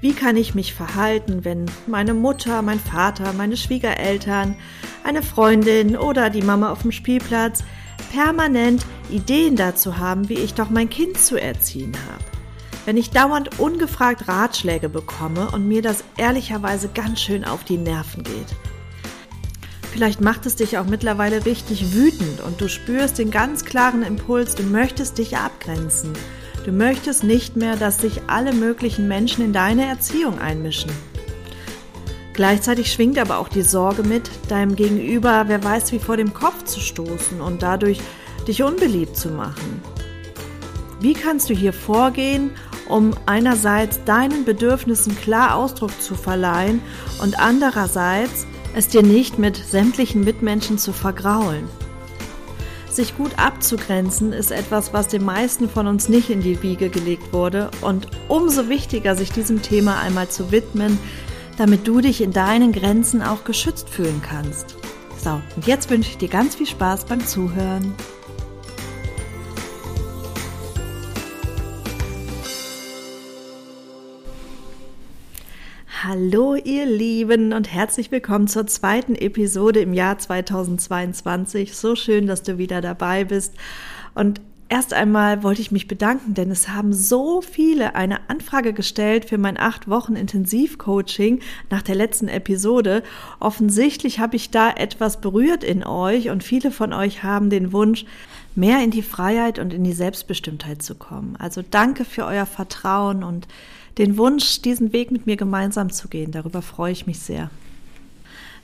[0.00, 4.56] Wie kann ich mich verhalten, wenn meine Mutter, mein Vater, meine Schwiegereltern,
[5.04, 7.64] eine Freundin oder die Mama auf dem Spielplatz
[8.12, 12.24] permanent Ideen dazu haben, wie ich doch mein Kind zu erziehen habe?
[12.84, 18.22] Wenn ich dauernd ungefragt Ratschläge bekomme und mir das ehrlicherweise ganz schön auf die Nerven
[18.22, 18.54] geht.
[19.92, 24.54] Vielleicht macht es dich auch mittlerweile richtig wütend und du spürst den ganz klaren Impuls,
[24.54, 26.12] du möchtest dich abgrenzen
[26.66, 30.90] Du möchtest nicht mehr, dass sich alle möglichen Menschen in deine Erziehung einmischen.
[32.32, 36.64] Gleichzeitig schwingt aber auch die Sorge mit, deinem Gegenüber, wer weiß, wie vor dem Kopf
[36.64, 38.00] zu stoßen und dadurch
[38.48, 39.80] dich unbeliebt zu machen.
[40.98, 42.50] Wie kannst du hier vorgehen,
[42.88, 46.82] um einerseits deinen Bedürfnissen klar Ausdruck zu verleihen
[47.22, 51.68] und andererseits es dir nicht mit sämtlichen Mitmenschen zu vergraulen?
[52.96, 57.30] Sich gut abzugrenzen ist etwas, was den meisten von uns nicht in die Wiege gelegt
[57.30, 60.98] wurde und umso wichtiger, sich diesem Thema einmal zu widmen,
[61.58, 64.76] damit du dich in deinen Grenzen auch geschützt fühlen kannst.
[65.22, 67.94] So, und jetzt wünsche ich dir ganz viel Spaß beim Zuhören.
[76.08, 81.74] Hallo ihr Lieben und herzlich willkommen zur zweiten Episode im Jahr 2022.
[81.74, 83.54] So schön, dass du wieder dabei bist.
[84.14, 89.24] Und erst einmal wollte ich mich bedanken, denn es haben so viele eine Anfrage gestellt
[89.24, 93.02] für mein acht Wochen Intensivcoaching nach der letzten Episode.
[93.40, 98.04] Offensichtlich habe ich da etwas berührt in euch und viele von euch haben den Wunsch,
[98.54, 101.34] mehr in die Freiheit und in die Selbstbestimmtheit zu kommen.
[101.36, 103.48] Also danke für euer Vertrauen und
[103.98, 106.32] den Wunsch, diesen Weg mit mir gemeinsam zu gehen.
[106.32, 107.50] Darüber freue ich mich sehr.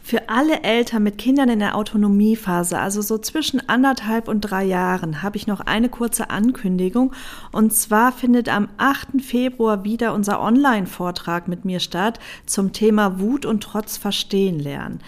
[0.04, 5.22] Für alle Eltern mit Kindern in der Autonomiephase, also so zwischen anderthalb und drei Jahren,
[5.22, 7.12] habe ich noch eine kurze Ankündigung.
[7.52, 9.22] Und zwar findet am 8.
[9.22, 15.00] Februar wieder unser Online-Vortrag mit mir statt zum Thema Wut und Trotz verstehen lernen.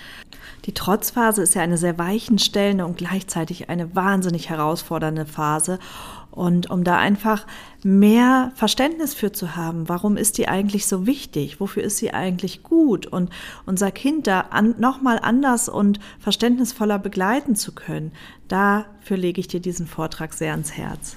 [0.66, 5.78] Die Trotzphase ist ja eine sehr weichenstellende und gleichzeitig eine wahnsinnig herausfordernde Phase.
[6.34, 7.47] Und um da einfach
[7.84, 11.61] mehr Verständnis für zu haben, warum ist die eigentlich so wichtig?
[11.61, 13.06] Wofür ist sie eigentlich gut?
[13.06, 13.31] Und
[13.67, 18.11] unser Kind da an, nochmal anders und verständnisvoller begleiten zu können,
[18.49, 21.15] dafür lege ich dir diesen Vortrag sehr ans Herz.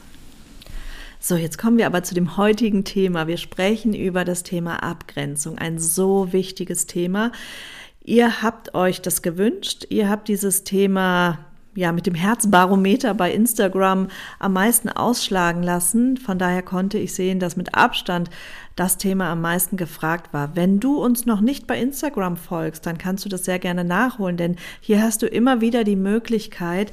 [1.20, 3.26] So, jetzt kommen wir aber zu dem heutigen Thema.
[3.26, 7.32] Wir sprechen über das Thema Abgrenzung, ein so wichtiges Thema.
[8.04, 11.40] Ihr habt euch das gewünscht, ihr habt dieses Thema
[11.78, 14.08] ja, mit dem Herzbarometer bei Instagram
[14.40, 16.18] am meisten ausschlagen lassen.
[16.18, 18.32] Von daher konnte ich sehen, dass mit Abstand
[18.76, 20.56] das Thema am meisten gefragt war.
[20.56, 24.38] Wenn du uns noch nicht bei Instagram folgst, dann kannst du das sehr gerne nachholen,
[24.38, 26.92] denn hier hast du immer wieder die Möglichkeit,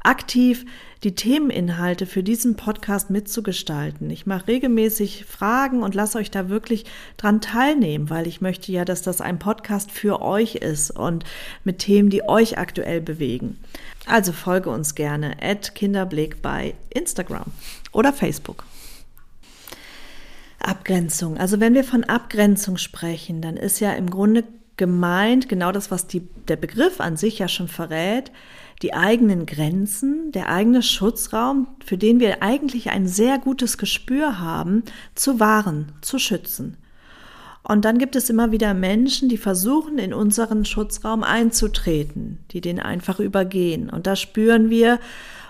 [0.00, 0.66] aktiv
[1.04, 4.10] die Themeninhalte für diesen Podcast mitzugestalten.
[4.10, 6.86] Ich mache regelmäßig Fragen und lasse euch da wirklich
[7.18, 11.24] dran teilnehmen, weil ich möchte ja, dass das ein Podcast für euch ist und
[11.62, 13.58] mit Themen, die euch aktuell bewegen.
[14.06, 17.46] Also folge uns gerne at Kinderblick bei Instagram
[17.92, 18.64] oder Facebook.
[20.58, 21.38] Abgrenzung.
[21.38, 24.44] Also wenn wir von Abgrenzung sprechen, dann ist ja im Grunde
[24.76, 28.32] gemeint genau das, was die, der Begriff an sich ja schon verrät,
[28.82, 34.82] die eigenen Grenzen, der eigene Schutzraum, für den wir eigentlich ein sehr gutes Gespür haben,
[35.14, 36.76] zu wahren, zu schützen.
[37.66, 42.78] Und dann gibt es immer wieder Menschen, die versuchen, in unseren Schutzraum einzutreten, die den
[42.78, 43.88] einfach übergehen.
[43.88, 45.00] Und da spüren wir,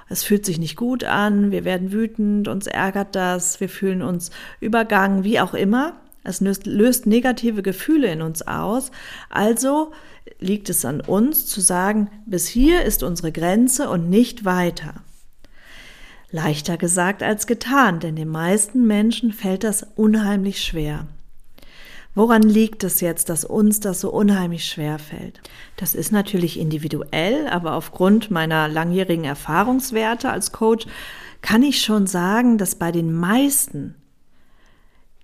[0.09, 4.31] es fühlt sich nicht gut an, wir werden wütend, uns ärgert das, wir fühlen uns
[4.61, 5.97] übergangen, wie auch immer.
[6.23, 8.93] Es löst, löst negative Gefühle in uns aus.
[9.29, 9.91] Also
[10.39, 14.95] liegt es an uns zu sagen, bis hier ist unsere Grenze und nicht weiter.
[16.31, 21.09] Leichter gesagt als getan, denn den meisten Menschen fällt das unheimlich schwer.
[22.15, 25.41] Woran liegt es jetzt, dass uns das so unheimlich schwer fällt?
[25.77, 30.87] Das ist natürlich individuell, aber aufgrund meiner langjährigen Erfahrungswerte als Coach
[31.43, 33.97] kann ich schon sagen, dass bei den meisten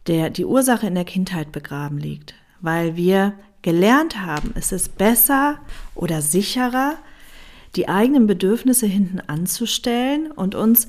[0.07, 5.59] der die Ursache in der Kindheit begraben liegt, weil wir gelernt haben, es ist besser
[5.95, 6.95] oder sicherer,
[7.77, 10.89] die eigenen Bedürfnisse hinten anzustellen und uns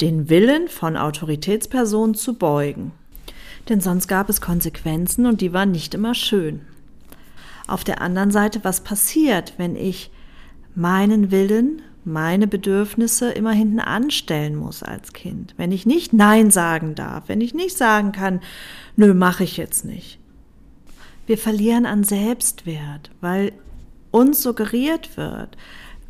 [0.00, 2.92] den Willen von Autoritätspersonen zu beugen.
[3.68, 6.60] Denn sonst gab es Konsequenzen und die waren nicht immer schön.
[7.66, 10.10] Auf der anderen Seite, was passiert, wenn ich
[10.74, 15.54] meinen Willen, meine Bedürfnisse immer hinten anstellen muss als Kind?
[15.58, 18.40] Wenn ich nicht Nein sagen darf, wenn ich nicht sagen kann,
[18.96, 20.18] nö, mache ich jetzt nicht.
[21.26, 23.52] Wir verlieren an Selbstwert, weil
[24.10, 25.58] uns suggeriert wird,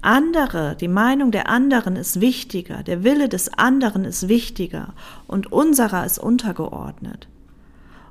[0.01, 4.95] andere, die Meinung der anderen ist wichtiger, der Wille des anderen ist wichtiger
[5.27, 7.27] und unserer ist untergeordnet.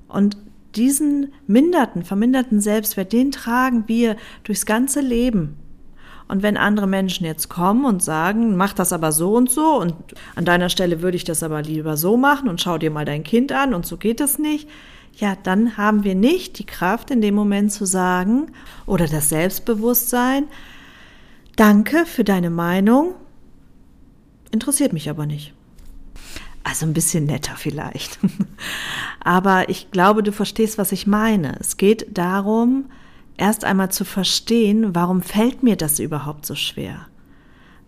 [0.08, 0.38] Und
[0.76, 5.58] diesen minderten, verminderten Selbstwert, den tragen wir durchs ganze Leben.
[6.28, 9.96] Und wenn andere Menschen jetzt kommen und sagen, mach das aber so und so und
[10.36, 13.24] an deiner Stelle würde ich das aber lieber so machen und schau dir mal dein
[13.24, 14.68] Kind an und so geht es nicht,
[15.14, 18.52] ja, dann haben wir nicht die Kraft in dem Moment zu sagen
[18.86, 20.44] oder das Selbstbewusstsein,
[21.56, 23.16] danke für deine Meinung,
[24.52, 25.54] interessiert mich aber nicht.
[26.68, 28.20] Also ein bisschen netter vielleicht.
[29.22, 31.56] aber ich glaube, du verstehst, was ich meine.
[31.62, 32.90] Es geht darum,
[33.38, 37.08] erst einmal zu verstehen, warum fällt mir das überhaupt so schwer?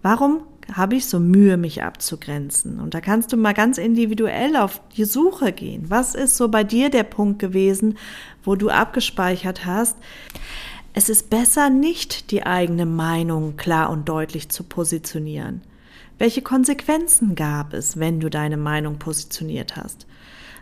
[0.02, 2.80] Warum habe ich so Mühe, mich abzugrenzen.
[2.80, 5.86] Und da kannst du mal ganz individuell auf die Suche gehen.
[5.90, 7.98] Was ist so bei dir der Punkt gewesen,
[8.44, 9.98] wo du abgespeichert hast?
[10.94, 15.64] Es ist besser, nicht die eigene Meinung klar und deutlich zu positionieren.
[16.20, 20.06] Welche Konsequenzen gab es, wenn du deine Meinung positioniert hast?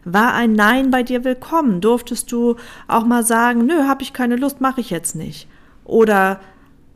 [0.05, 1.81] War ein Nein bei dir willkommen?
[1.81, 2.55] Durftest du
[2.87, 5.49] auch mal sagen, nö, hab ich keine Lust, mache ich jetzt nicht?
[5.83, 6.39] Oder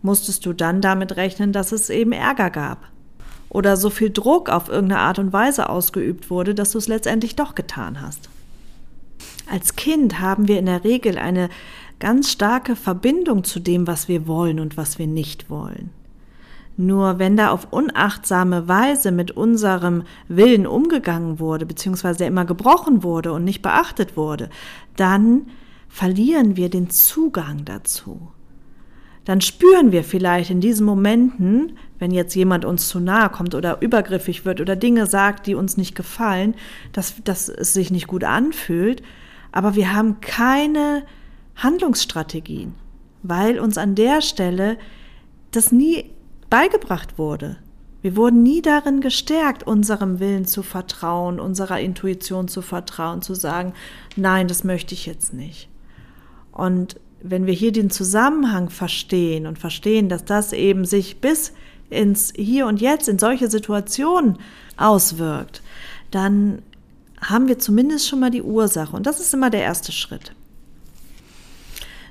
[0.01, 2.91] musstest du dann damit rechnen, dass es eben Ärger gab?
[3.51, 7.35] oder so viel Druck auf irgendeine Art und Weise ausgeübt wurde, dass du es letztendlich
[7.35, 8.29] doch getan hast.
[9.49, 11.49] Als Kind haben wir in der Regel eine
[11.99, 15.89] ganz starke Verbindung zu dem, was wir wollen und was wir nicht wollen.
[16.81, 23.33] Nur wenn da auf unachtsame Weise mit unserem Willen umgegangen wurde, beziehungsweise immer gebrochen wurde
[23.33, 24.49] und nicht beachtet wurde,
[24.95, 25.45] dann
[25.87, 28.31] verlieren wir den Zugang dazu.
[29.25, 33.79] Dann spüren wir vielleicht in diesen Momenten, wenn jetzt jemand uns zu nahe kommt oder
[33.79, 36.55] übergriffig wird oder Dinge sagt, die uns nicht gefallen,
[36.93, 39.03] dass, dass es sich nicht gut anfühlt,
[39.51, 41.03] aber wir haben keine
[41.57, 42.73] Handlungsstrategien,
[43.21, 44.79] weil uns an der Stelle
[45.51, 46.09] das nie
[46.51, 47.57] beigebracht wurde.
[48.03, 53.73] Wir wurden nie darin gestärkt, unserem Willen zu vertrauen, unserer Intuition zu vertrauen, zu sagen,
[54.15, 55.69] nein, das möchte ich jetzt nicht.
[56.51, 61.53] Und wenn wir hier den Zusammenhang verstehen und verstehen, dass das eben sich bis
[61.89, 64.37] ins Hier und Jetzt, in solche Situationen
[64.77, 65.61] auswirkt,
[66.09, 66.63] dann
[67.21, 68.95] haben wir zumindest schon mal die Ursache.
[68.95, 70.33] Und das ist immer der erste Schritt.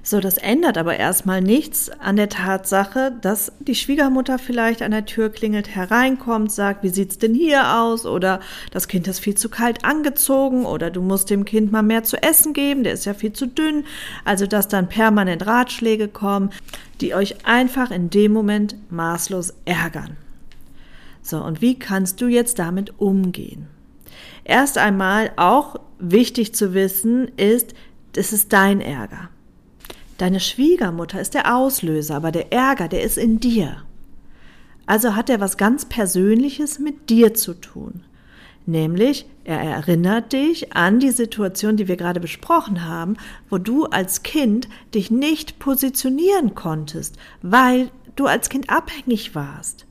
[0.02, 5.04] So, das ändert aber erstmal nichts an der Tatsache, dass die Schwiegermutter vielleicht an der
[5.04, 8.06] Tür klingelt, hereinkommt, sagt, wie sieht's denn hier aus?
[8.06, 12.02] Oder das Kind ist viel zu kalt angezogen oder du musst dem Kind mal mehr
[12.02, 13.84] zu essen geben, der ist ja viel zu dünn.
[14.24, 16.50] Also, dass dann permanent Ratschläge kommen,
[17.02, 20.16] die euch einfach in dem Moment maßlos ärgern.
[21.22, 23.68] So, und wie kannst du jetzt damit umgehen?
[24.44, 27.74] Erst einmal auch wichtig zu wissen ist,
[28.16, 29.28] es ist dein Ärger.
[30.20, 33.84] Deine Schwiegermutter ist der Auslöser, aber der Ärger, der ist in dir.
[34.84, 38.02] Also hat er was ganz Persönliches mit dir zu tun.
[38.66, 43.16] Nämlich, er erinnert dich an die Situation, die wir gerade besprochen haben,
[43.48, 49.86] wo du als Kind dich nicht positionieren konntest, weil du als Kind abhängig warst.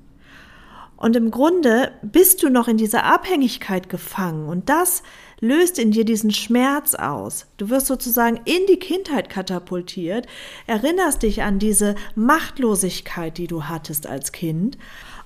[0.99, 5.01] Und im Grunde bist du noch in dieser Abhängigkeit gefangen und das
[5.39, 7.45] löst in dir diesen Schmerz aus.
[7.55, 10.27] Du wirst sozusagen in die Kindheit katapultiert,
[10.67, 14.77] erinnerst dich an diese Machtlosigkeit, die du hattest als Kind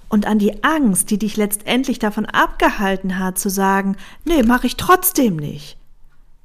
[0.10, 4.78] und an die Angst, die dich letztendlich davon abgehalten hat zu sagen, nee, mache ich
[4.78, 5.78] trotzdem nicht,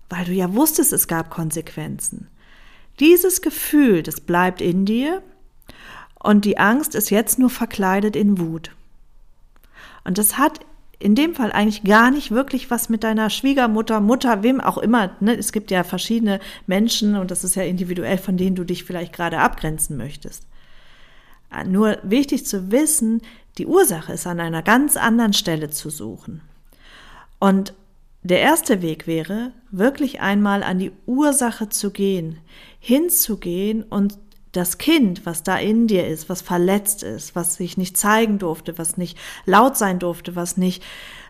[0.08, 2.28] weil du ja wusstest, es gab Konsequenzen.
[2.98, 5.22] Dieses Gefühl, das bleibt in dir
[6.18, 8.70] und die Angst ist jetzt nur verkleidet in Wut.
[10.08, 10.60] Und das hat
[10.98, 15.10] in dem Fall eigentlich gar nicht wirklich was mit deiner Schwiegermutter, Mutter, wem auch immer.
[15.20, 15.36] Ne?
[15.36, 19.12] Es gibt ja verschiedene Menschen und das ist ja individuell, von denen du dich vielleicht
[19.12, 20.46] gerade abgrenzen möchtest.
[21.50, 23.20] Ah, nur wichtig zu wissen,
[23.58, 26.40] die Ursache ist an einer ganz anderen Stelle zu suchen.
[27.38, 27.74] Und
[28.22, 32.38] der erste Weg wäre, wirklich einmal an die Ursache zu gehen,
[32.80, 34.16] hinzugehen und
[34.58, 38.76] das Kind, was da in dir ist, was verletzt ist, was sich nicht zeigen durfte,
[38.76, 40.82] was nicht laut sein durfte, was nicht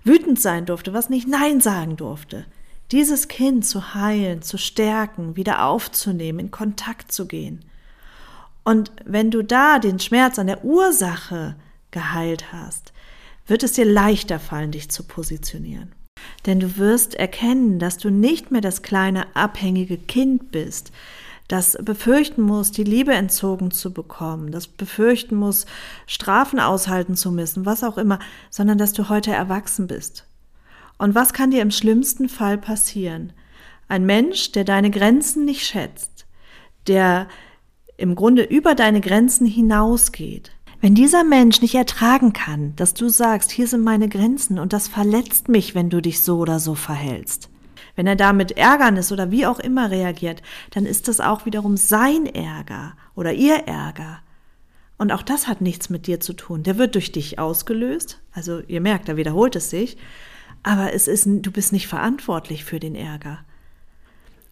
[0.03, 2.47] wütend sein durfte, was nicht Nein sagen durfte,
[2.91, 7.65] dieses Kind zu heilen, zu stärken, wieder aufzunehmen, in Kontakt zu gehen.
[8.65, 11.57] Und wenn du da den Schmerz an der Ursache
[11.91, 12.93] geheilt hast,
[13.47, 15.93] wird es dir leichter fallen, dich zu positionieren.
[16.47, 20.93] Denn du wirst erkennen, dass du nicht mehr das kleine abhängige Kind bist,
[21.49, 25.65] das befürchten muss, die Liebe entzogen zu bekommen, das befürchten muss,
[26.07, 28.19] Strafen aushalten zu müssen, was auch immer,
[28.51, 30.27] sondern dass du heute erwachsen bist.
[30.99, 33.33] Und was kann dir im schlimmsten Fall passieren?
[33.89, 36.27] Ein Mensch, der deine Grenzen nicht schätzt,
[36.87, 37.29] der
[37.97, 40.53] im Grunde über deine Grenzen hinausgeht.
[40.81, 44.87] Wenn dieser Mensch nicht ertragen kann, dass du sagst, hier sind meine Grenzen und das
[44.87, 47.49] verletzt mich, wenn du dich so oder so verhältst,
[47.99, 50.41] wenn er da mit Ärgernis oder wie auch immer reagiert,
[50.71, 54.21] dann ist das auch wiederum sein Ärger oder ihr Ärger.
[54.99, 56.63] Und auch das hat nichts mit dir zu tun.
[56.63, 58.21] Der wird durch dich ausgelöst.
[58.33, 59.97] Also ihr merkt, da wiederholt es sich.
[60.63, 63.41] Aber es ist, du bist nicht verantwortlich für den Ärger.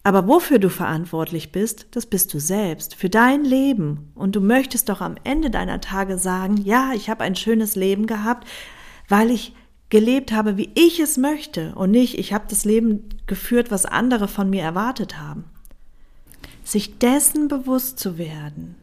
[0.03, 4.11] Aber wofür du verantwortlich bist, das bist du selbst, für dein Leben.
[4.13, 8.07] Und du möchtest doch am Ende deiner Tage sagen, ja, ich habe ein schönes Leben
[8.07, 8.45] gehabt,
[9.07, 9.53] weil ich
[9.89, 14.27] gelebt habe, wie ich es möchte und nicht, ich habe das Leben geführt, was andere
[14.27, 15.45] von mir erwartet haben.
[16.63, 18.75] Sich dessen bewusst zu werden,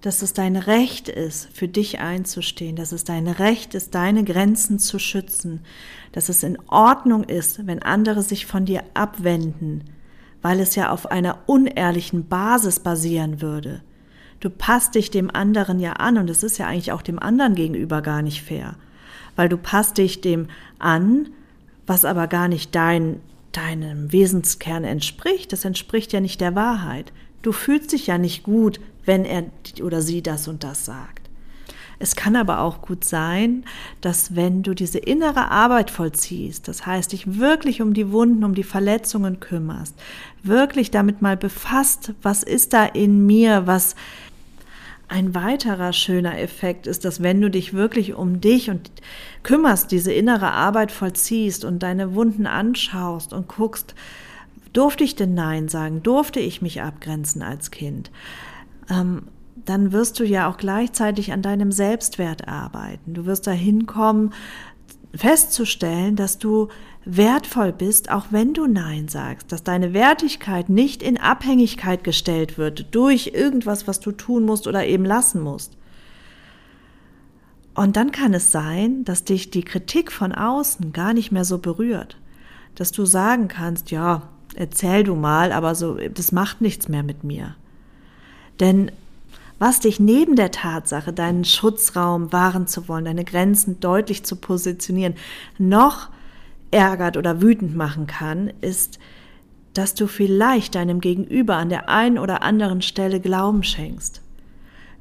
[0.00, 4.78] dass es dein Recht ist, für dich einzustehen, dass es dein Recht ist, deine Grenzen
[4.78, 5.60] zu schützen,
[6.12, 9.84] dass es in Ordnung ist, wenn andere sich von dir abwenden,
[10.40, 13.82] weil es ja auf einer unehrlichen Basis basieren würde.
[14.40, 17.54] Du passt dich dem anderen ja an und es ist ja eigentlich auch dem anderen
[17.54, 18.76] gegenüber gar nicht fair
[19.36, 21.28] weil du passt dich dem an,
[21.86, 23.20] was aber gar nicht dein,
[23.52, 25.52] deinem Wesenskern entspricht.
[25.52, 27.12] Das entspricht ja nicht der Wahrheit.
[27.42, 29.44] Du fühlst dich ja nicht gut, wenn er
[29.82, 31.20] oder sie das und das sagt.
[32.02, 33.64] Es kann aber auch gut sein,
[34.00, 38.54] dass wenn du diese innere Arbeit vollziehst, das heißt, dich wirklich um die Wunden, um
[38.54, 39.94] die Verletzungen kümmerst,
[40.42, 43.96] wirklich damit mal befasst, was ist da in mir, was
[45.10, 48.92] ein weiterer schöner Effekt ist, dass wenn du dich wirklich um dich und
[49.42, 53.96] kümmerst, diese innere Arbeit vollziehst und deine Wunden anschaust und guckst,
[54.72, 56.04] durfte ich denn Nein sagen?
[56.04, 58.12] Durfte ich mich abgrenzen als Kind?
[58.88, 59.22] Ähm,
[59.64, 63.12] dann wirst du ja auch gleichzeitig an deinem Selbstwert arbeiten.
[63.12, 64.32] Du wirst dahin kommen,
[65.14, 66.68] festzustellen, dass du
[67.04, 72.94] wertvoll bist, auch wenn du Nein sagst, dass deine Wertigkeit nicht in Abhängigkeit gestellt wird
[72.94, 75.76] durch irgendwas, was du tun musst oder eben lassen musst.
[77.74, 81.58] Und dann kann es sein, dass dich die Kritik von außen gar nicht mehr so
[81.58, 82.18] berührt,
[82.74, 87.24] dass du sagen kannst, ja, erzähl du mal, aber so, das macht nichts mehr mit
[87.24, 87.56] mir.
[88.58, 88.90] Denn
[89.60, 95.14] was dich neben der Tatsache, deinen Schutzraum wahren zu wollen, deine Grenzen deutlich zu positionieren,
[95.58, 96.08] noch
[96.70, 98.98] ärgert oder wütend machen kann, ist,
[99.74, 104.22] dass du vielleicht deinem Gegenüber an der einen oder anderen Stelle Glauben schenkst.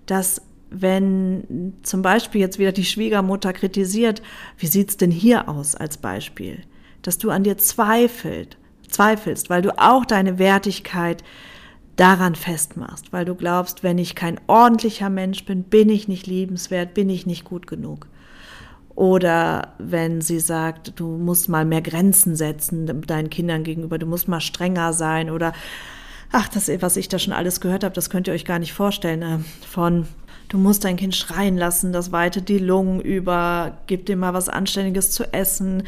[0.05, 4.21] Dass wenn zum Beispiel jetzt wieder die Schwiegermutter kritisiert,
[4.57, 6.59] wie sieht's denn hier aus als Beispiel,
[7.01, 8.57] dass du an dir zweifelt,
[8.89, 11.23] zweifelst, weil du auch deine Wertigkeit
[11.99, 16.93] daran festmachst, weil du glaubst, wenn ich kein ordentlicher Mensch bin, bin ich nicht liebenswert,
[16.93, 18.07] bin ich nicht gut genug.
[18.95, 24.27] Oder wenn sie sagt, du musst mal mehr Grenzen setzen deinen Kindern gegenüber, du musst
[24.27, 25.53] mal strenger sein oder
[26.31, 28.73] ach, das, was ich da schon alles gehört habe, das könnt ihr euch gar nicht
[28.73, 29.21] vorstellen.
[29.21, 30.05] Äh, von
[30.47, 34.49] du musst dein Kind schreien lassen, das weitet die Lungen über, gib dir mal was
[34.49, 35.83] Anständiges zu essen,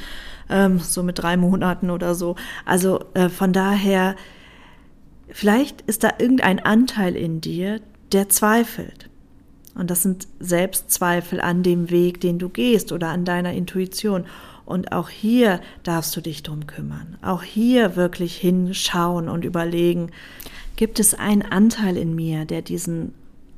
[0.50, 2.36] ähm, so mit drei Monaten oder so.
[2.66, 4.16] Also äh, von daher,
[5.32, 9.10] vielleicht ist da irgendein Anteil in dir, der zweifelt.
[9.74, 14.26] Und das sind Selbstzweifel an dem Weg, den du gehst oder an deiner Intuition.
[14.66, 17.18] Und auch hier darfst du dich drum kümmern.
[17.22, 20.12] Auch hier wirklich hinschauen und überlegen,
[20.76, 23.14] gibt es einen Anteil in mir, der diesen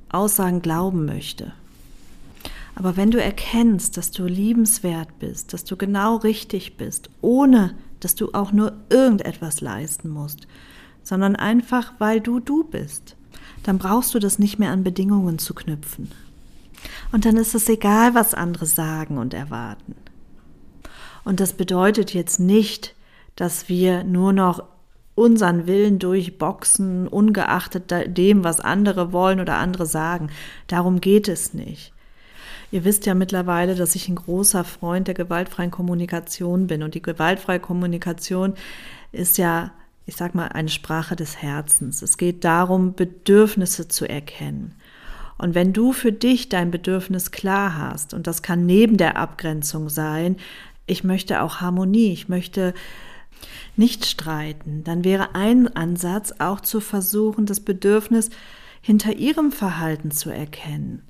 [0.09, 1.53] Aussagen glauben möchte?
[2.75, 8.15] Aber wenn du erkennst, dass du liebenswert bist, dass du genau richtig bist, ohne dass
[8.15, 10.47] du auch nur irgendetwas leisten musst,
[11.03, 13.15] sondern einfach, weil du du bist,
[13.63, 16.11] dann brauchst du das nicht mehr an Bedingungen zu knüpfen.
[17.11, 19.95] Und dann ist es egal, was andere sagen und erwarten.
[21.23, 22.95] Und das bedeutet jetzt nicht,
[23.35, 24.63] dass wir nur noch
[25.15, 30.29] unseren Willen durchboxen, ungeachtet dem, was andere wollen oder andere sagen.
[30.67, 31.93] Darum geht es nicht.
[32.71, 36.81] Ihr wisst ja mittlerweile, dass ich ein großer Freund der gewaltfreien Kommunikation bin.
[36.81, 38.55] Und die gewaltfreie Kommunikation
[39.11, 39.71] ist ja
[40.05, 42.01] ich sag mal, eine Sprache des Herzens.
[42.01, 44.75] Es geht darum, Bedürfnisse zu erkennen.
[45.37, 49.89] Und wenn du für dich dein Bedürfnis klar hast, und das kann neben der Abgrenzung
[49.89, 50.37] sein,
[50.85, 52.73] ich möchte auch Harmonie, ich möchte
[53.75, 58.29] nicht streiten, dann wäre ein Ansatz auch zu versuchen, das Bedürfnis
[58.81, 61.01] hinter ihrem Verhalten zu erkennen.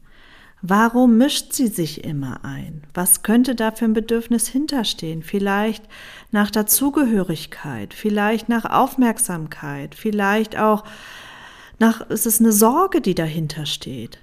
[0.66, 2.84] Warum mischt sie sich immer ein?
[2.94, 5.22] Was könnte da für ein Bedürfnis hinterstehen?
[5.22, 5.84] Vielleicht
[6.32, 10.86] nach Dazugehörigkeit, vielleicht nach Aufmerksamkeit, vielleicht auch
[11.80, 14.20] nach, ist es eine Sorge, die dahinter steht.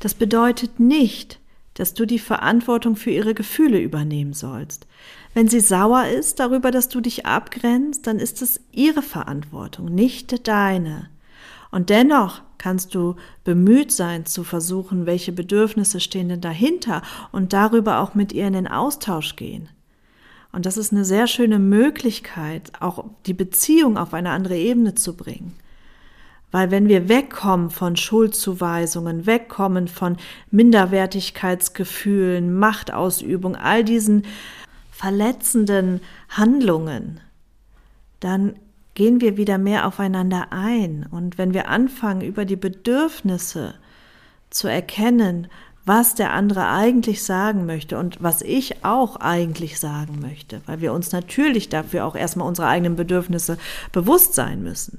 [0.00, 1.40] Das bedeutet nicht,
[1.72, 4.86] dass du die Verantwortung für ihre Gefühle übernehmen sollst.
[5.32, 10.46] Wenn sie sauer ist darüber, dass du dich abgrenzt, dann ist es ihre Verantwortung, nicht
[10.48, 11.08] deine.
[11.70, 18.00] Und dennoch kannst du bemüht sein zu versuchen, welche Bedürfnisse stehen denn dahinter und darüber
[18.00, 19.68] auch mit ihr in den Austausch gehen.
[20.52, 25.14] Und das ist eine sehr schöne Möglichkeit, auch die Beziehung auf eine andere Ebene zu
[25.14, 25.54] bringen.
[26.50, 30.16] Weil wenn wir wegkommen von Schuldzuweisungen, wegkommen von
[30.50, 34.24] Minderwertigkeitsgefühlen, Machtausübung, all diesen
[34.90, 37.20] verletzenden Handlungen,
[38.20, 38.56] dann
[38.96, 41.06] gehen wir wieder mehr aufeinander ein.
[41.08, 43.74] Und wenn wir anfangen, über die Bedürfnisse
[44.50, 45.46] zu erkennen,
[45.84, 50.92] was der andere eigentlich sagen möchte und was ich auch eigentlich sagen möchte, weil wir
[50.92, 53.58] uns natürlich dafür auch erstmal unsere eigenen Bedürfnisse
[53.92, 54.98] bewusst sein müssen,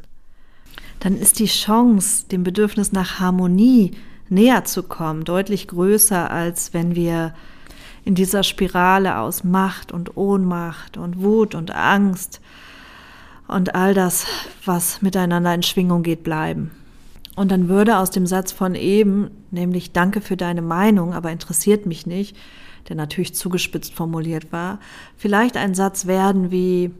[1.01, 3.91] dann ist die Chance, dem Bedürfnis nach Harmonie
[4.29, 7.33] näher zu kommen, deutlich größer, als wenn wir
[8.05, 12.41] in dieser Spirale aus Macht und Ohnmacht und Wut und Angst
[13.47, 14.25] und all das,
[14.65, 16.71] was miteinander in Schwingung geht, bleiben.
[17.35, 21.85] Und dann würde aus dem Satz von eben, nämlich Danke für deine Meinung, aber interessiert
[21.85, 22.35] mich nicht,
[22.89, 24.79] der natürlich zugespitzt formuliert war,
[25.17, 26.91] vielleicht ein Satz werden wie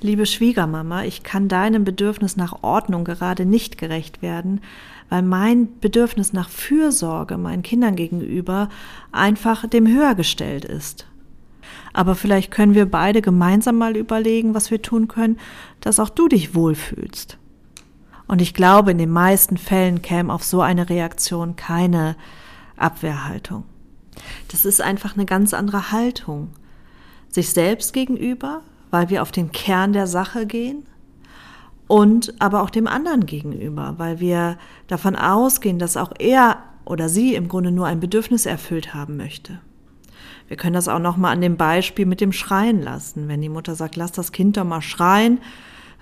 [0.00, 4.60] Liebe Schwiegermama, ich kann deinem Bedürfnis nach Ordnung gerade nicht gerecht werden,
[5.08, 8.68] weil mein Bedürfnis nach Fürsorge meinen Kindern gegenüber
[9.12, 11.06] einfach dem höher gestellt ist.
[11.94, 15.38] Aber vielleicht können wir beide gemeinsam mal überlegen, was wir tun können,
[15.80, 17.38] dass auch du dich wohlfühlst.
[18.26, 22.16] Und ich glaube, in den meisten Fällen käme auf so eine Reaktion keine
[22.76, 23.64] Abwehrhaltung.
[24.48, 26.50] Das ist einfach eine ganz andere Haltung.
[27.28, 30.84] Sich selbst gegenüber, weil wir auf den Kern der Sache gehen
[31.86, 37.34] und aber auch dem anderen gegenüber, weil wir davon ausgehen, dass auch er oder sie
[37.34, 39.60] im Grunde nur ein Bedürfnis erfüllt haben möchte.
[40.48, 43.28] Wir können das auch noch mal an dem Beispiel mit dem Schreien lassen.
[43.28, 45.38] Wenn die Mutter sagt, lass das Kind doch mal schreien,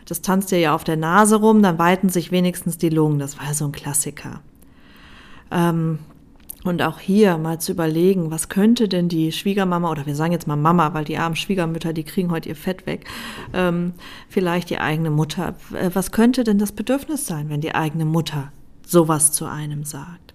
[0.06, 3.18] das tanzt dir ja auf der Nase rum, dann weiten sich wenigstens die Lungen.
[3.18, 4.40] Das war ja so ein Klassiker.
[5.50, 6.00] Ähm,
[6.64, 10.46] und auch hier mal zu überlegen, was könnte denn die Schwiegermama, oder wir sagen jetzt
[10.46, 13.06] mal Mama, weil die armen Schwiegermütter, die kriegen heute ihr Fett weg,
[13.52, 13.94] ähm,
[14.28, 15.54] vielleicht die eigene Mutter.
[15.72, 18.52] Äh, was könnte denn das Bedürfnis sein, wenn die eigene Mutter
[18.86, 20.31] sowas zu einem sagt?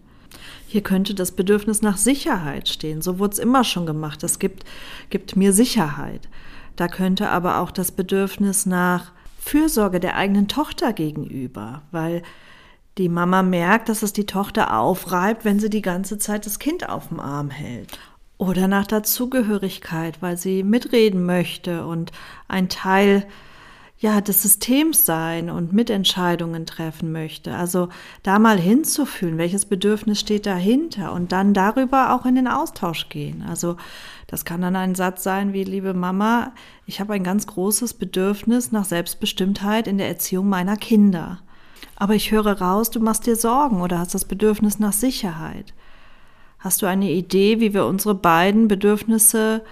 [0.67, 3.01] Hier könnte das Bedürfnis nach Sicherheit stehen.
[3.01, 4.23] So wurde es immer schon gemacht.
[4.23, 4.63] Das gibt,
[5.09, 6.27] gibt mir Sicherheit.
[6.75, 12.21] Da könnte aber auch das Bedürfnis nach Fürsorge der eigenen Tochter gegenüber, weil
[12.97, 16.89] die Mama merkt, dass es die Tochter aufreibt, wenn sie die ganze Zeit das Kind
[16.89, 17.99] auf dem Arm hält.
[18.37, 22.11] Oder nach Dazugehörigkeit, weil sie mitreden möchte und
[22.47, 23.25] ein Teil
[23.99, 27.55] ja, des Systems sein und Mitentscheidungen treffen möchte.
[27.55, 27.89] Also
[28.21, 33.43] da mal hinzufühlen, welches Bedürfnis steht dahinter und dann darüber auch in den Austausch gehen.
[33.47, 33.75] Also
[34.27, 36.53] das kann dann ein Satz sein wie, liebe Mama,
[36.85, 41.39] ich habe ein ganz großes Bedürfnis nach Selbstbestimmtheit in der Erziehung meiner Kinder.
[41.95, 45.73] Aber ich höre raus, du machst dir Sorgen oder hast das Bedürfnis nach Sicherheit.
[46.59, 49.63] Hast du eine Idee, wie wir unsere beiden Bedürfnisse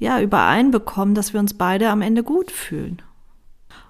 [0.00, 3.00] ja übereinbekommen, dass wir uns beide am Ende gut fühlen?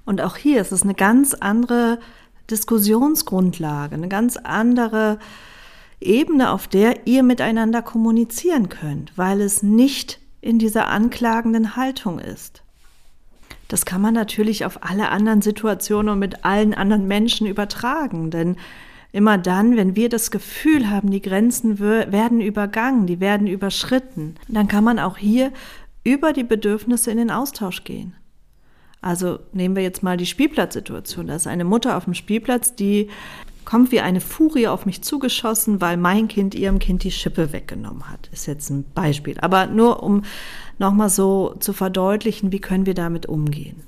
[0.05, 1.99] Und auch hier ist es eine ganz andere
[2.51, 5.19] Diskussionsgrundlage, eine ganz andere
[6.01, 12.63] Ebene, auf der ihr miteinander kommunizieren könnt, weil es nicht in dieser anklagenden Haltung ist.
[13.69, 18.57] Das kann man natürlich auf alle anderen Situationen und mit allen anderen Menschen übertragen, denn
[19.11, 24.69] immer dann, wenn wir das Gefühl haben, die Grenzen werden übergangen, die werden überschritten, dann
[24.69, 25.51] kann man auch hier
[26.03, 28.15] über die Bedürfnisse in den Austausch gehen.
[29.05, 31.27] Also nehmen wir jetzt mal die Spielplatzsituation.
[31.27, 33.11] Da ist eine Mutter auf dem Spielplatz, die
[33.67, 38.11] kommt wie eine Furie auf mich zugeschossen, weil mein Kind ihrem Kind die Schippe weggenommen
[38.11, 38.31] hat.
[38.33, 39.37] Ist jetzt ein Beispiel.
[39.41, 40.23] Aber nur um
[40.79, 43.83] nochmal so zu verdeutlichen, wie können wir damit umgehen.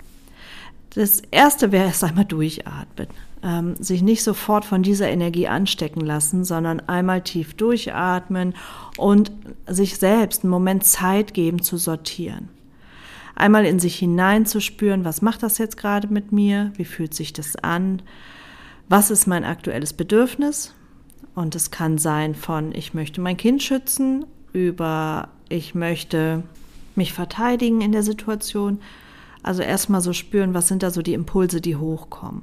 [0.91, 3.09] Das erste wäre erst einmal durchatmen.
[3.43, 8.55] Ähm, sich nicht sofort von dieser Energie anstecken lassen, sondern einmal tief durchatmen
[8.99, 9.33] und
[9.67, 12.51] sich selbst einen Moment Zeit geben zu sortieren
[13.37, 17.57] einmal in sich hineinzuspüren, was macht das jetzt gerade mit mir, wie fühlt sich das
[17.57, 18.03] an,
[18.89, 20.75] was ist mein aktuelles Bedürfnis.
[21.35, 26.43] Und es kann sein von, ich möchte mein Kind schützen, über, ich möchte
[26.95, 28.81] mich verteidigen in der Situation.
[29.43, 32.43] Also erstmal so spüren, was sind da so die Impulse, die hochkommen.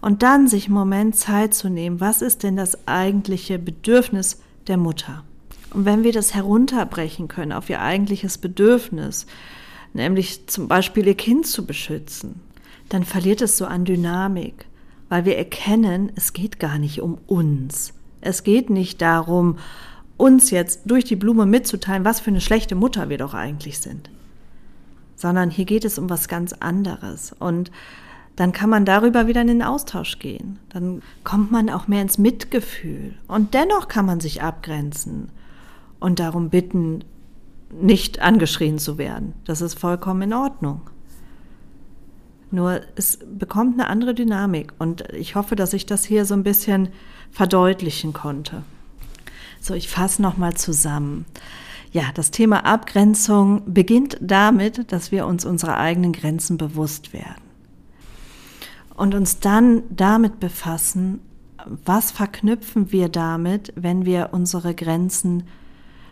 [0.00, 4.78] Und dann sich einen Moment Zeit zu nehmen, was ist denn das eigentliche Bedürfnis der
[4.78, 5.22] Mutter?
[5.72, 9.26] Und wenn wir das herunterbrechen können auf ihr eigentliches Bedürfnis,
[9.94, 12.40] nämlich zum Beispiel ihr Kind zu beschützen,
[12.88, 14.66] dann verliert es so an Dynamik,
[15.08, 17.94] weil wir erkennen, es geht gar nicht um uns.
[18.20, 19.58] Es geht nicht darum,
[20.16, 24.10] uns jetzt durch die Blume mitzuteilen, was für eine schlechte Mutter wir doch eigentlich sind,
[25.16, 27.34] sondern hier geht es um was ganz anderes.
[27.38, 27.70] Und
[28.36, 30.58] dann kann man darüber wieder in den Austausch gehen.
[30.70, 33.14] Dann kommt man auch mehr ins Mitgefühl.
[33.28, 35.30] Und dennoch kann man sich abgrenzen
[36.00, 37.04] und darum bitten,
[37.72, 39.34] nicht angeschrien zu werden.
[39.44, 40.82] Das ist vollkommen in Ordnung.
[42.50, 46.42] Nur es bekommt eine andere Dynamik und ich hoffe, dass ich das hier so ein
[46.42, 46.90] bisschen
[47.30, 48.62] verdeutlichen konnte.
[49.60, 51.24] So, ich fasse nochmal zusammen.
[51.92, 57.42] Ja, das Thema Abgrenzung beginnt damit, dass wir uns unserer eigenen Grenzen bewusst werden
[58.96, 61.20] und uns dann damit befassen,
[61.84, 65.44] was verknüpfen wir damit, wenn wir unsere Grenzen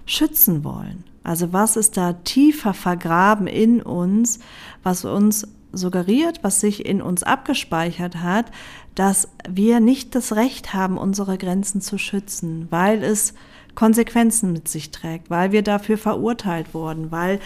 [0.07, 1.05] schützen wollen.
[1.23, 4.39] Also was ist da tiefer vergraben in uns,
[4.83, 8.47] was uns suggeriert, was sich in uns abgespeichert hat,
[8.95, 13.35] dass wir nicht das Recht haben, unsere Grenzen zu schützen, weil es
[13.75, 17.39] Konsequenzen mit sich trägt, weil wir dafür verurteilt wurden, weil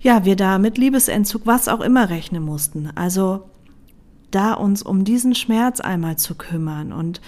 [0.00, 2.90] ja, wir da mit Liebesentzug, was auch immer rechnen mussten.
[2.94, 3.48] Also
[4.30, 7.20] da uns um diesen Schmerz einmal zu kümmern und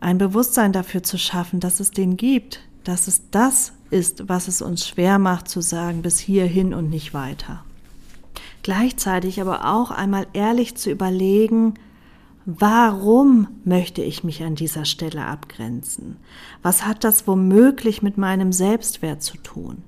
[0.00, 4.60] ein Bewusstsein dafür zu schaffen, dass es den gibt, dass es das ist, was es
[4.60, 7.64] uns schwer macht zu sagen, bis hierhin und nicht weiter.
[8.62, 11.74] Gleichzeitig aber auch einmal ehrlich zu überlegen,
[12.44, 16.16] warum möchte ich mich an dieser Stelle abgrenzen?
[16.62, 19.84] Was hat das womöglich mit meinem Selbstwert zu tun?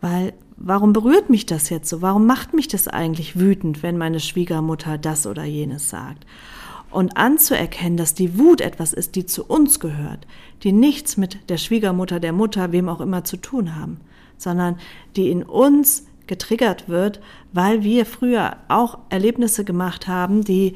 [0.00, 2.02] Weil warum berührt mich das jetzt so?
[2.02, 6.26] Warum macht mich das eigentlich wütend, wenn meine Schwiegermutter das oder jenes sagt?
[6.90, 10.26] Und anzuerkennen, dass die Wut etwas ist, die zu uns gehört,
[10.62, 14.00] die nichts mit der Schwiegermutter, der Mutter, wem auch immer zu tun haben,
[14.38, 14.78] sondern
[15.16, 17.20] die in uns getriggert wird,
[17.52, 20.74] weil wir früher auch Erlebnisse gemacht haben, die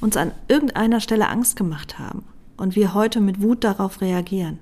[0.00, 2.24] uns an irgendeiner Stelle Angst gemacht haben
[2.56, 4.58] und wir heute mit Wut darauf reagieren.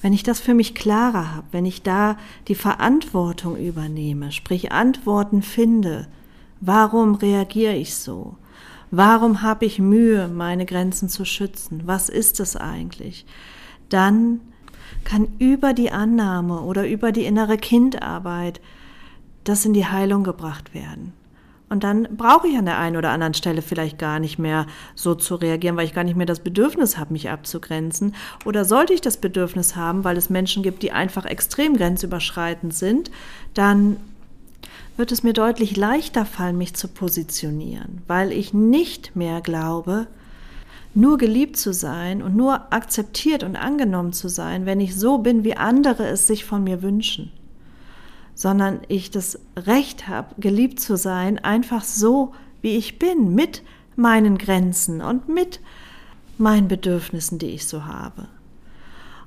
[0.00, 5.40] Wenn ich das für mich klarer habe, wenn ich da die Verantwortung übernehme, sprich Antworten
[5.40, 6.08] finde,
[6.60, 8.36] warum reagiere ich so?
[8.96, 11.82] Warum habe ich Mühe, meine Grenzen zu schützen?
[11.84, 13.26] Was ist es eigentlich?
[13.88, 14.40] Dann
[15.02, 18.60] kann über die Annahme oder über die innere Kindarbeit
[19.42, 21.12] das in die Heilung gebracht werden.
[21.68, 25.16] Und dann brauche ich an der einen oder anderen Stelle vielleicht gar nicht mehr so
[25.16, 28.14] zu reagieren, weil ich gar nicht mehr das Bedürfnis habe, mich abzugrenzen.
[28.44, 33.10] Oder sollte ich das Bedürfnis haben, weil es Menschen gibt, die einfach extrem grenzüberschreitend sind,
[33.54, 33.96] dann
[34.96, 40.06] wird es mir deutlich leichter fallen, mich zu positionieren, weil ich nicht mehr glaube,
[40.94, 45.42] nur geliebt zu sein und nur akzeptiert und angenommen zu sein, wenn ich so bin,
[45.42, 47.32] wie andere es sich von mir wünschen
[48.34, 53.62] sondern ich das Recht habe, geliebt zu sein, einfach so, wie ich bin, mit
[53.96, 55.60] meinen Grenzen und mit
[56.36, 58.26] meinen Bedürfnissen, die ich so habe.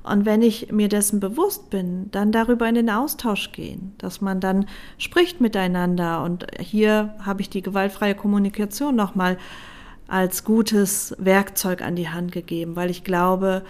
[0.08, 4.40] Und wenn ich mir dessen bewusst bin, dann darüber in den Austausch gehen, dass man
[4.40, 4.68] dann
[4.98, 6.24] spricht miteinander.
[6.24, 9.38] Und hier habe ich die gewaltfreie Kommunikation nochmal
[10.08, 13.64] als gutes Werkzeug an die Hand gegeben, weil ich glaube,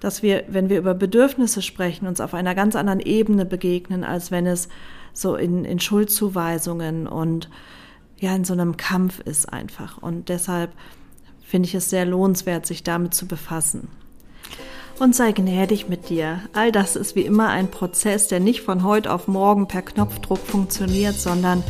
[0.00, 4.30] dass wir, wenn wir über Bedürfnisse sprechen, uns auf einer ganz anderen Ebene begegnen, als
[4.30, 4.68] wenn es
[5.14, 7.48] so in, in Schuldzuweisungen und
[8.18, 9.98] ja in so einem Kampf ist einfach.
[9.98, 10.72] Und deshalb
[11.42, 13.88] finde ich es sehr lohnenswert, sich damit zu befassen.
[14.98, 16.40] Und sei gnädig mit dir.
[16.52, 20.38] All das ist wie immer ein Prozess, der nicht von heute auf morgen per Knopfdruck
[20.38, 21.64] funktioniert, sondern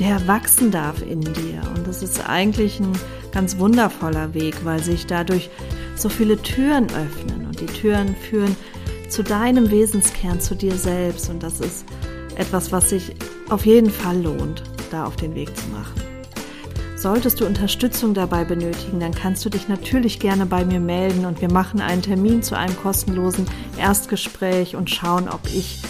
[0.00, 1.62] der wachsen darf in dir.
[1.74, 2.92] Und das ist eigentlich ein
[3.32, 5.48] ganz wundervoller Weg, weil sich dadurch
[5.94, 8.56] so viele Türen öffnen die Türen führen
[9.08, 11.30] zu deinem Wesenskern, zu dir selbst.
[11.30, 11.84] Und das ist
[12.36, 13.14] etwas, was sich
[13.48, 16.15] auf jeden Fall lohnt, da auf den Weg zu machen.
[17.06, 21.40] Solltest du Unterstützung dabei benötigen, dann kannst du dich natürlich gerne bei mir melden und
[21.40, 23.46] wir machen einen Termin zu einem kostenlosen
[23.78, 25.82] Erstgespräch und schauen, ob ich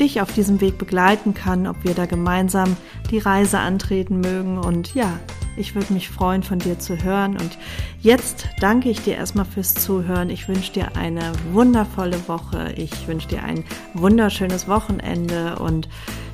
[0.00, 2.74] dich auf diesem Weg begleiten kann, ob wir da gemeinsam
[3.10, 4.56] die Reise antreten mögen.
[4.56, 5.20] Und ja,
[5.58, 7.32] ich würde mich freuen, von dir zu hören.
[7.32, 7.58] Und
[8.00, 10.30] jetzt danke ich dir erstmal fürs Zuhören.
[10.30, 12.72] Ich wünsche dir eine wundervolle Woche.
[12.78, 15.90] Ich wünsche dir ein wunderschönes Wochenende und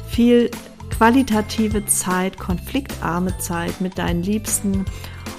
[0.09, 0.49] viel
[0.99, 4.85] qualitative Zeit, konfliktarme Zeit mit deinen Liebsten.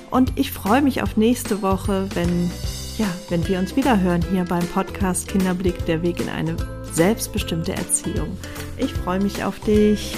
[0.10, 2.50] Und ich freue mich auf nächste Woche, wenn,
[2.98, 6.56] ja, wenn wir uns wieder hören hier beim Podcast Kinderblick, der Weg in eine
[6.94, 8.38] selbstbestimmte Erziehung.
[8.78, 10.16] Ich freue mich auf dich.